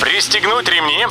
[0.00, 1.06] Пристегнуть ремни.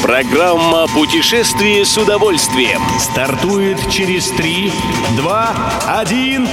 [0.00, 2.80] Программа «Путешествие с удовольствием».
[3.00, 4.72] Стартует через 3,
[5.16, 6.48] 2, 1.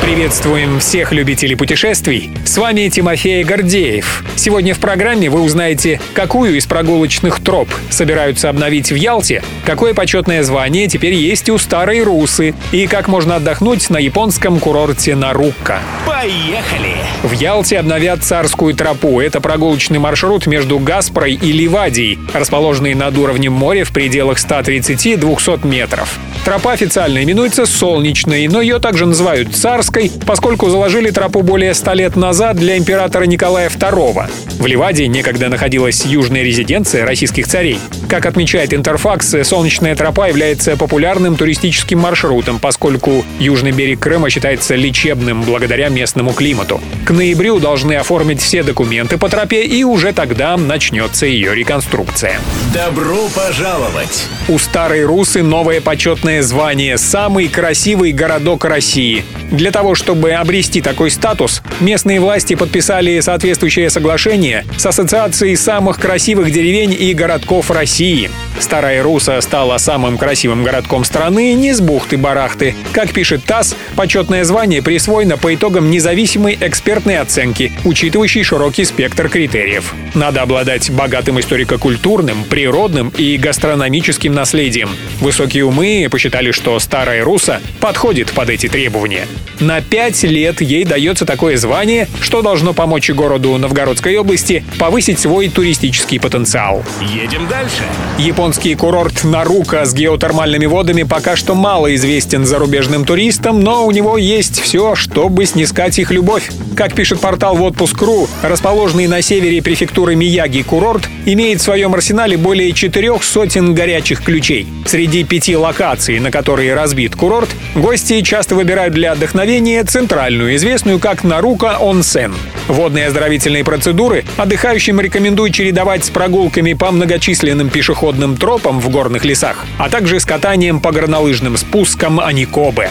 [0.00, 2.30] Приветствуем всех любителей путешествий.
[2.44, 4.22] С вами Тимофей Гордеев.
[4.36, 10.44] Сегодня в программе вы узнаете, какую из прогулочных троп собираются обновить в Ялте, какое почетное
[10.44, 15.80] звание теперь есть у Старой Русы и как можно отдохнуть на японском курорте Нарукка.
[16.24, 16.94] Поехали!
[17.22, 19.20] В Ялте обновят Царскую тропу.
[19.20, 26.18] Это прогулочный маршрут между Гаспрой и Ливадией, расположенный над уровнем моря в пределах 130-200 метров.
[26.46, 32.16] Тропа официально именуется Солнечной, но ее также называют Царской, поскольку заложили тропу более ста лет
[32.16, 34.30] назад для императора Николая II.
[34.58, 37.78] В Ливадии некогда находилась южная резиденция российских царей.
[38.08, 45.42] Как отмечает Интерфакс, Солнечная тропа является популярным туристическим маршрутом, поскольку южный берег Крыма считается лечебным
[45.42, 46.80] благодаря местному климату.
[47.04, 52.38] К ноябрю должны оформить все документы по тропе, и уже тогда начнется ее реконструкция.
[52.72, 54.28] Добро пожаловать!
[54.48, 59.24] У Старой Русы новое почетное звание «Самый красивый городок России».
[59.50, 66.50] Для того, чтобы обрести такой статус, местные власти подписали соответствующее соглашение с Ассоциацией самых красивых
[66.50, 68.30] деревень и городков России.
[68.58, 72.74] Старая Руса стала самым красивым городком страны не с бухты-барахты.
[72.92, 79.94] Как пишет ТАСС, почетное звание присвоено по итогам независимой экспертной оценки, учитывающей широкий спектр критериев.
[80.14, 84.90] Надо обладать богатым историко-культурным, природным и гастрономическим наследием.
[85.20, 89.26] Высокие умы посчитали, что Старая Руса подходит под эти требования.
[89.60, 95.48] На пять лет ей дается такое звание, что должно помочь городу Новгородской области повысить свой
[95.48, 96.84] туристический потенциал.
[97.00, 97.84] Едем дальше.
[98.18, 104.18] Японский курорт Нарука с геотермальными водами пока что мало известен зарубежным туристам, но у него
[104.18, 106.50] есть все, чтобы снискать их любовь.
[106.76, 112.36] Как пишет портал в отпуск.ру, расположенный на севере префектуры Мияги курорт имеет в своем арсенале
[112.36, 114.66] более четырех сотен горячих ключей.
[114.84, 121.24] Среди пяти локаций, на которые разбит курорт, гости часто выбирают для отдохновения центральную, известную как
[121.24, 122.34] Нарука Онсен.
[122.68, 129.64] Водные оздоровительные процедуры отдыхающим рекомендуют чередовать с прогулками по многочисленным пешеходным тропам в горных лесах,
[129.78, 132.90] а также с катанием по горнолыжным спускам Аникобе.